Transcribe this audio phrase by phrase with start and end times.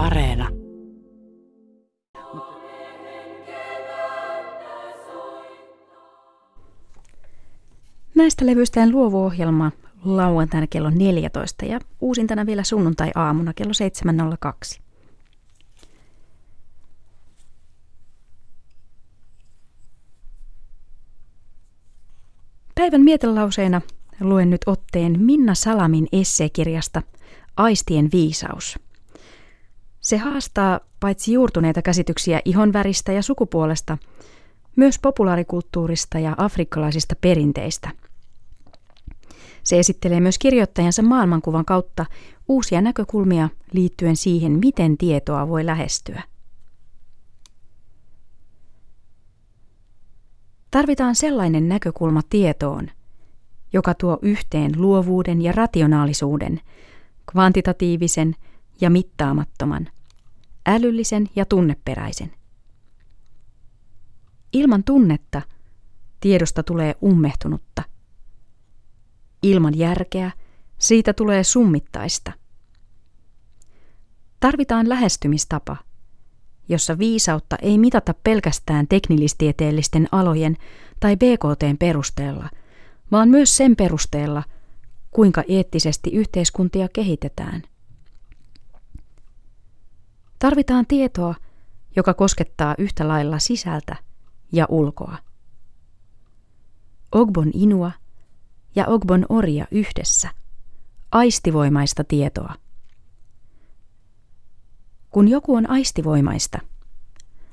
[0.00, 0.48] Areena.
[8.14, 9.72] Näistä levyistä luovuohjelma
[10.04, 13.72] lauantaina kello 14 ja uusintana vielä sunnuntai-aamuna kello
[14.74, 14.80] 7.02.
[22.74, 23.80] Päivän mietelauseena
[24.20, 27.02] luen nyt otteen Minna Salamin esseekirjasta
[27.56, 28.89] Aistien viisaus.
[30.10, 33.98] Se haastaa paitsi juurtuneita käsityksiä ihonväristä ja sukupuolesta,
[34.76, 37.90] myös populaarikulttuurista ja afrikkalaisista perinteistä.
[39.62, 42.06] Se esittelee myös kirjoittajansa maailmankuvan kautta
[42.48, 46.22] uusia näkökulmia liittyen siihen, miten tietoa voi lähestyä.
[50.70, 52.88] Tarvitaan sellainen näkökulma tietoon,
[53.72, 56.60] joka tuo yhteen luovuuden ja rationaalisuuden,
[57.32, 58.34] kvantitatiivisen
[58.80, 59.88] ja mittaamattoman,
[60.66, 62.32] älyllisen ja tunneperäisen.
[64.52, 65.42] Ilman tunnetta
[66.20, 67.82] tiedosta tulee ummehtunutta.
[69.42, 70.30] Ilman järkeä
[70.78, 72.32] siitä tulee summittaista.
[74.40, 75.76] Tarvitaan lähestymistapa–
[76.70, 80.56] jossa viisautta ei mitata pelkästään teknillistieteellisten alojen
[81.00, 82.50] tai BKTn perusteella,
[83.12, 84.42] vaan myös sen perusteella,
[85.10, 87.62] kuinka eettisesti yhteiskuntia kehitetään.
[90.40, 91.34] Tarvitaan tietoa,
[91.96, 93.96] joka koskettaa yhtä lailla sisältä
[94.52, 95.18] ja ulkoa.
[97.12, 97.92] Ogbon Inua
[98.74, 100.28] ja Ogbon Orja yhdessä.
[101.12, 102.54] Aistivoimaista tietoa.
[105.10, 106.58] Kun joku on aistivoimaista,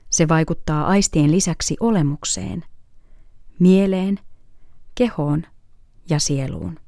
[0.09, 2.65] se vaikuttaa aistien lisäksi olemukseen,
[3.59, 4.19] mieleen,
[4.95, 5.43] kehoon
[6.09, 6.79] ja sieluun.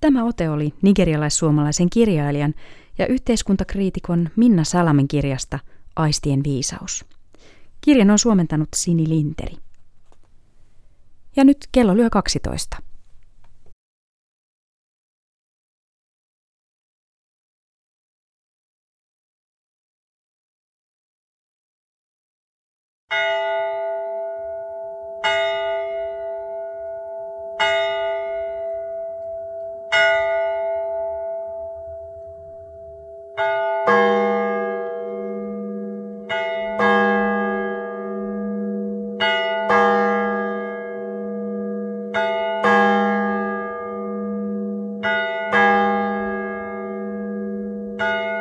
[0.00, 2.54] Tämä ote oli nigerialais-suomalaisen kirjailijan
[2.98, 5.58] ja yhteiskuntakriitikon Minna Salamin kirjasta
[5.96, 7.04] Aistien viisaus.
[7.80, 9.56] Kirjan on suomentanut Sini Linteri.
[11.36, 12.76] Ja nyt kello lyö 12.
[23.12, 23.49] you
[42.12, 42.24] thank
[48.00, 48.39] you